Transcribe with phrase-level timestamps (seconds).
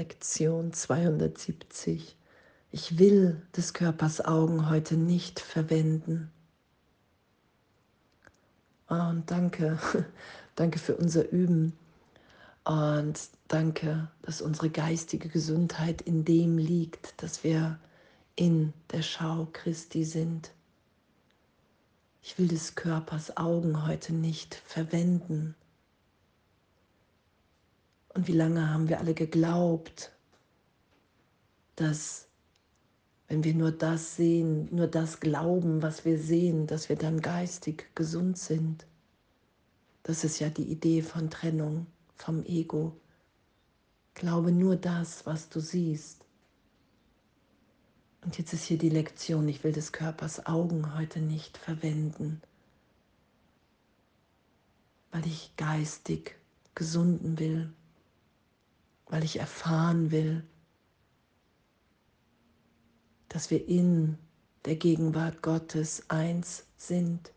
[0.00, 2.16] Lektion 270.
[2.72, 6.30] Ich will des Körpers Augen heute nicht verwenden.
[8.88, 9.78] Oh, und danke,
[10.56, 11.76] danke für unser Üben.
[12.64, 17.78] Und danke, dass unsere geistige Gesundheit in dem liegt, dass wir
[18.36, 20.50] in der Schau Christi sind.
[22.22, 25.54] Ich will des Körpers Augen heute nicht verwenden.
[28.14, 30.12] Und wie lange haben wir alle geglaubt,
[31.76, 32.26] dass
[33.28, 37.94] wenn wir nur das sehen, nur das glauben, was wir sehen, dass wir dann geistig
[37.94, 38.86] gesund sind.
[40.02, 41.86] Das ist ja die Idee von Trennung
[42.16, 42.96] vom Ego.
[44.14, 46.24] Glaube nur das, was du siehst.
[48.22, 52.42] Und jetzt ist hier die Lektion, ich will des Körpers Augen heute nicht verwenden,
[55.12, 56.36] weil ich geistig
[56.74, 57.72] gesunden will
[59.10, 60.44] weil ich erfahren will,
[63.28, 64.16] dass wir in
[64.64, 67.32] der Gegenwart Gottes eins sind.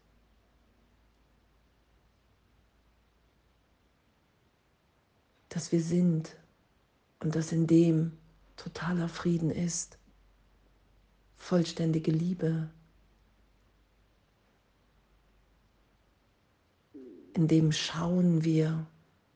[5.50, 6.36] Dass wir sind
[7.20, 8.18] und dass in dem
[8.56, 9.98] totaler Frieden ist,
[11.38, 12.70] vollständige Liebe,
[17.34, 18.86] in dem schauen wir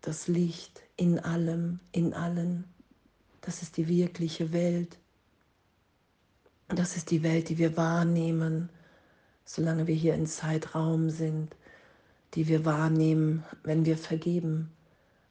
[0.08, 2.64] das Licht in allem, in allen.
[3.42, 4.98] Das ist die wirkliche Welt.
[6.70, 8.70] Das ist die Welt, die wir wahrnehmen,
[9.44, 11.58] solange wir hier in Zeitraum sind,
[12.36, 14.72] die wir wahrnehmen, wenn wir vergeben,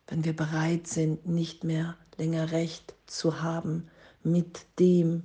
[0.08, 3.88] wenn wir bereit sind, nicht mehr länger Recht zu haben
[4.22, 5.22] mit dem,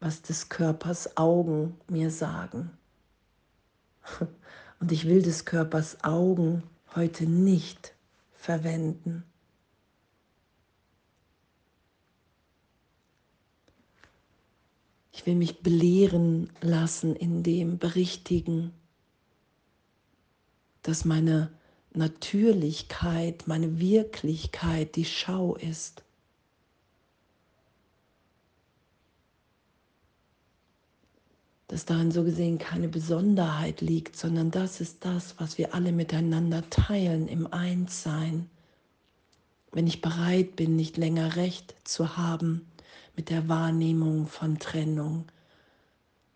[0.00, 2.70] was des Körpers Augen mir sagen.
[4.80, 6.62] Und ich will des Körpers Augen
[6.96, 7.94] heute nicht
[8.32, 9.24] verwenden.
[15.12, 18.72] Ich will mich belehren lassen in dem Berichtigen,
[20.82, 21.52] dass meine
[21.92, 26.05] Natürlichkeit, meine Wirklichkeit die Schau ist.
[31.68, 36.68] Dass darin so gesehen keine Besonderheit liegt, sondern das ist das, was wir alle miteinander
[36.70, 38.48] teilen im Einssein.
[39.72, 42.70] Wenn ich bereit bin, nicht länger recht zu haben
[43.16, 45.26] mit der Wahrnehmung von Trennung,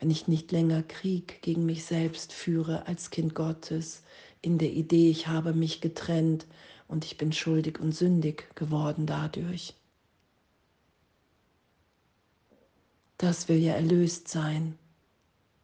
[0.00, 4.02] wenn ich nicht länger Krieg gegen mich selbst führe als Kind Gottes,
[4.42, 6.46] in der Idee, ich habe mich getrennt
[6.88, 9.74] und ich bin schuldig und sündig geworden dadurch.
[13.18, 14.78] Das will ja erlöst sein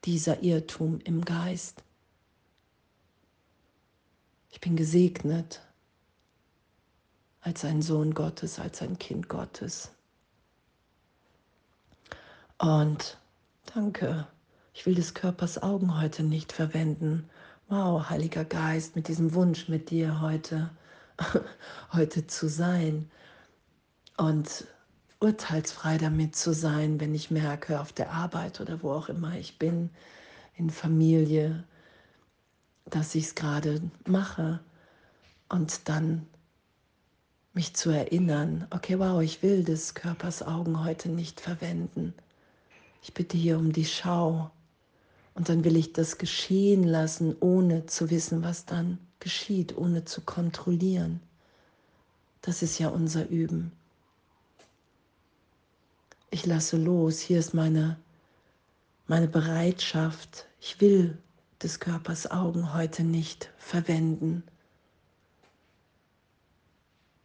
[0.04, 1.82] dieser Irrtum im Geist.
[4.50, 5.60] Ich bin gesegnet
[7.40, 9.90] als ein Sohn Gottes, als ein Kind Gottes.
[12.58, 13.18] Und
[13.74, 14.26] danke,
[14.72, 17.28] ich will des Körpers Augen heute nicht verwenden.
[17.68, 20.70] Wow, Heiliger Geist, mit diesem Wunsch mit dir heute,
[21.92, 23.10] heute zu sein.
[24.16, 24.66] Und
[25.20, 29.58] urteilsfrei damit zu sein, wenn ich merke, auf der Arbeit oder wo auch immer ich
[29.58, 29.90] bin,
[30.56, 31.64] in Familie,
[32.84, 34.60] dass ich es gerade mache
[35.48, 36.26] und dann
[37.54, 42.12] mich zu erinnern, okay, wow, ich will des Körpers Augen heute nicht verwenden.
[43.02, 44.50] Ich bitte hier um die Schau
[45.34, 50.20] und dann will ich das geschehen lassen, ohne zu wissen, was dann geschieht, ohne zu
[50.20, 51.20] kontrollieren.
[52.42, 53.72] Das ist ja unser Üben
[56.36, 57.96] ich lasse los, hier ist meine,
[59.06, 61.16] meine Bereitschaft, ich will
[61.62, 64.42] des Körpers Augen heute nicht verwenden.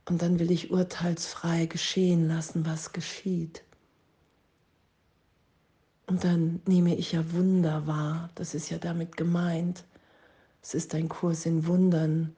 [0.06, 3.64] Und dann will ich urteilsfrei geschehen lassen, was geschieht.
[6.08, 9.84] Und dann nehme ich ja Wunder wahr, das ist ja damit gemeint.
[10.62, 12.34] Es ist ein Kurs in Wundern.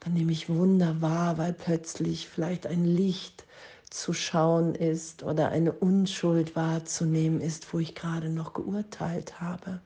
[0.00, 3.44] Dann nehme ich Wunder wahr, weil plötzlich vielleicht ein Licht
[3.90, 9.80] zu schauen ist oder eine Unschuld wahrzunehmen ist, wo ich gerade noch geurteilt habe.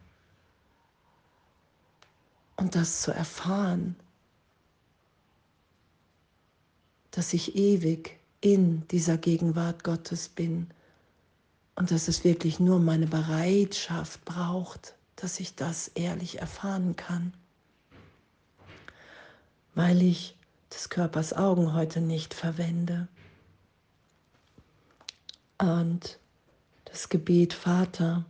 [2.56, 3.96] Und das zu erfahren,
[7.10, 10.68] dass ich ewig in dieser Gegenwart Gottes bin
[11.76, 17.32] und dass es wirklich nur meine Bereitschaft braucht, dass ich das ehrlich erfahren kann,
[19.74, 20.36] weil ich
[20.72, 23.08] des Körpers Augen heute nicht verwende.
[25.62, 26.18] Und
[26.86, 28.24] das Gebet, Vater,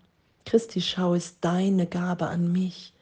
[0.45, 2.93] Christi Schau ist deine Gabe an mich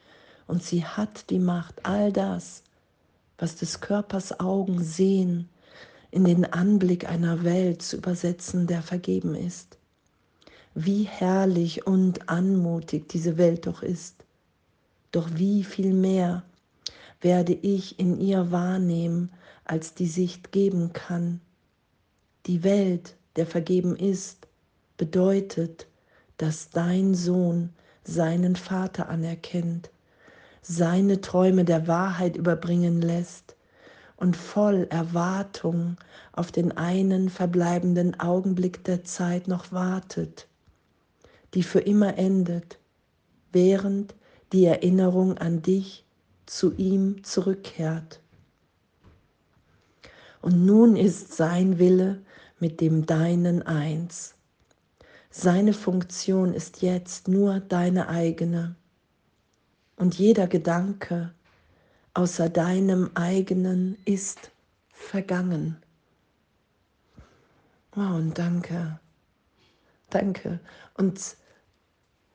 [0.46, 2.62] und sie hat die Macht, all das,
[3.38, 5.48] was des Körpers Augen sehen,
[6.12, 9.78] in den Anblick einer Welt zu übersetzen, der vergeben ist.
[10.74, 14.24] Wie herrlich und anmutig diese Welt doch ist.
[15.10, 16.44] Doch wie viel mehr
[17.20, 19.32] werde ich in ihr wahrnehmen,
[19.64, 21.40] als die Sicht geben kann.
[22.46, 24.48] Die Welt, der vergeben ist,
[24.96, 25.86] bedeutet,
[26.36, 27.70] dass dein Sohn
[28.04, 29.90] seinen Vater anerkennt,
[30.62, 33.56] seine Träume der Wahrheit überbringen lässt
[34.16, 35.96] und voll Erwartung
[36.32, 40.46] auf den einen verbleibenden Augenblick der Zeit noch wartet,
[41.54, 42.78] die für immer endet,
[43.52, 44.14] während
[44.52, 46.04] die Erinnerung an dich
[46.46, 48.20] zu ihm zurückkehrt.
[50.42, 52.20] Und nun ist sein Wille
[52.60, 54.34] mit dem deinen eins.
[55.30, 58.76] Seine Funktion ist jetzt nur deine eigene.
[59.96, 61.32] Und jeder Gedanke
[62.14, 64.50] außer deinem eigenen ist
[64.90, 65.76] vergangen.
[67.92, 68.98] Wow, und danke.
[70.10, 70.60] Danke.
[70.94, 71.36] Und,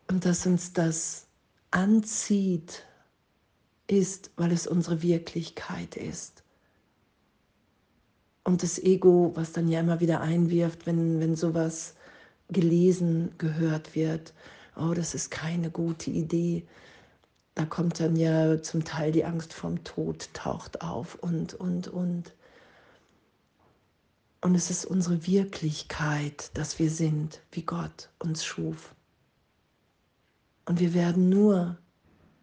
[0.09, 1.27] und dass uns das
[1.71, 2.85] anzieht,
[3.87, 6.44] ist, weil es unsere Wirklichkeit ist.
[8.45, 11.95] Und das Ego, was dann ja immer wieder einwirft, wenn, wenn sowas
[12.49, 14.33] gelesen, gehört wird,
[14.75, 16.63] oh, das ist keine gute Idee.
[17.55, 22.33] Da kommt dann ja zum Teil die Angst vom Tod, taucht auf und, und, und.
[24.41, 28.93] Und es ist unsere Wirklichkeit, dass wir sind, wie Gott uns schuf.
[30.65, 31.79] Und wir werden nur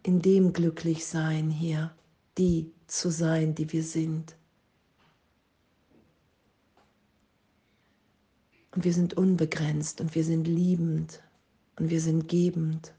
[0.03, 1.95] in dem glücklich sein hier,
[2.39, 4.35] die zu sein, die wir sind.
[8.73, 11.23] Und wir sind unbegrenzt und wir sind liebend
[11.77, 12.95] und wir sind gebend.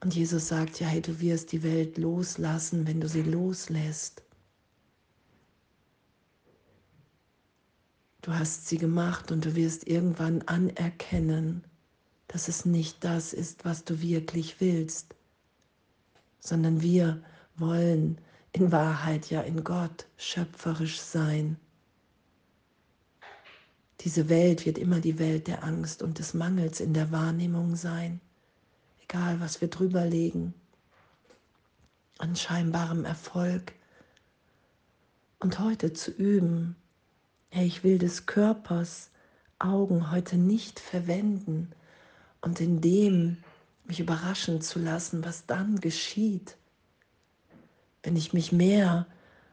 [0.00, 4.22] Und Jesus sagt ja, hey, du wirst die Welt loslassen, wenn du sie loslässt.
[8.22, 11.64] Du hast sie gemacht und du wirst irgendwann anerkennen,
[12.28, 15.14] dass es nicht das ist, was du wirklich willst,
[16.38, 17.22] sondern wir
[17.56, 18.20] wollen
[18.52, 21.56] in Wahrheit ja in Gott schöpferisch sein.
[24.00, 28.20] Diese Welt wird immer die Welt der Angst und des Mangels in der Wahrnehmung sein,
[29.02, 30.54] egal was wir drüber legen,
[32.18, 33.72] an scheinbarem Erfolg.
[35.40, 36.76] Und heute zu üben,
[37.50, 39.10] hey, ich will des Körpers
[39.58, 41.72] Augen heute nicht verwenden,
[42.40, 43.38] und in dem
[43.84, 46.56] mich überraschen zu lassen, was dann geschieht,
[48.02, 49.06] wenn ich mich mehr,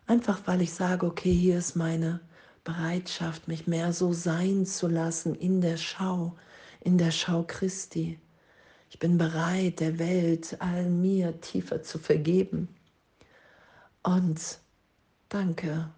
[0.07, 2.19] einfach weil ich sage, okay, hier ist meine
[2.65, 6.35] Bereitschaft, mich mehr so sein zu lassen in der Schau,
[6.81, 8.19] in der Schau Christi.
[8.89, 12.67] Ich bin bereit, der Welt, all mir tiefer zu vergeben.
[14.03, 14.59] Und
[15.29, 15.89] danke,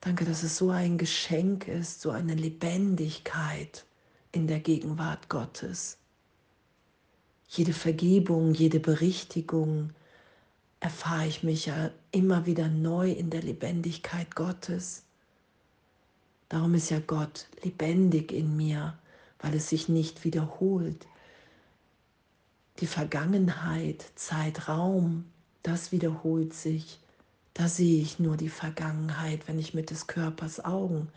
[0.00, 3.84] danke, dass es so ein Geschenk ist, so eine Lebendigkeit
[4.30, 5.98] in der Gegenwart Gottes.
[7.48, 9.94] Jede Vergebung, jede Berichtigung
[10.80, 15.07] erfahre ich mich ja immer wieder neu in der Lebendigkeit Gottes.
[16.48, 18.98] Darum ist ja Gott lebendig in mir,
[19.38, 21.06] weil es sich nicht wiederholt.
[22.80, 25.26] Die Vergangenheit, Zeitraum,
[25.62, 27.00] das wiederholt sich.
[27.52, 31.08] Da sehe ich nur die Vergangenheit, wenn ich mit des Körpers Augen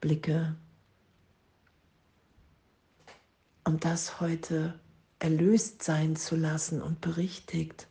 [0.00, 0.56] blicke.
[3.64, 4.78] Und das heute
[5.18, 7.86] erlöst sein zu lassen und berichtigt.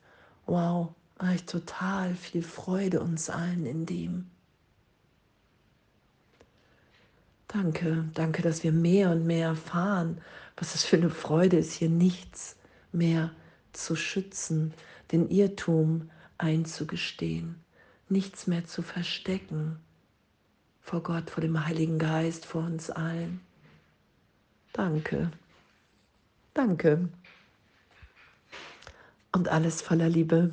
[0.46, 4.33] Wow, habe ich total viel Freude uns allen in dem.
[7.54, 10.20] Danke, danke, dass wir mehr und mehr erfahren,
[10.58, 12.58] was es für eine Freude ist, hier nichts
[12.92, 13.32] mehr
[13.74, 14.74] zu schützen,
[15.12, 17.64] den Irrtum einzugestehen,
[18.10, 19.78] nichts mehr zu verstecken
[20.82, 23.40] vor Gott, vor dem Heiligen Geist, vor uns allen.
[24.74, 25.32] Danke.
[26.56, 27.08] Danke.
[29.32, 30.52] Und alles voller Liebe.